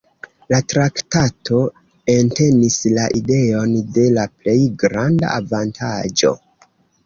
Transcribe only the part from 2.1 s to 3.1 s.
entenis la